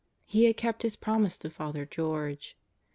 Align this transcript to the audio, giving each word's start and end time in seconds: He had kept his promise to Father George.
He 0.25 0.45
had 0.45 0.57
kept 0.57 0.81
his 0.81 0.95
promise 0.95 1.37
to 1.37 1.51
Father 1.51 1.85
George. 1.85 2.57